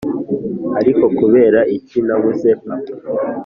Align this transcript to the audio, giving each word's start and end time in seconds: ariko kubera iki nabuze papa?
ariko 0.79 1.03
kubera 1.19 1.59
iki 1.77 1.97
nabuze 2.07 2.49
papa? 2.63 2.93